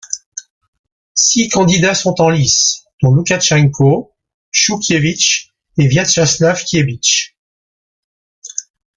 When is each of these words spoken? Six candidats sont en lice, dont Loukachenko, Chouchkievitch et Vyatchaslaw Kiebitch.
Six 1.13 1.47
candidats 1.49 1.93
sont 1.93 2.21
en 2.21 2.29
lice, 2.31 2.85
dont 3.03 3.11
Loukachenko, 3.11 4.15
Chouchkievitch 4.51 5.51
et 5.77 5.85
Vyatchaslaw 5.87 6.55
Kiebitch. 6.65 7.37